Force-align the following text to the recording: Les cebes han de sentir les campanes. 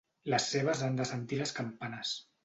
Les 0.33 0.45
cebes 0.53 0.79
han 0.87 0.95
de 1.01 1.05
sentir 1.09 1.39
les 1.41 1.53
campanes. 1.59 2.15